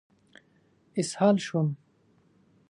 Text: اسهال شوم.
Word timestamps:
اسهال 0.95 1.37
شوم. 1.39 1.77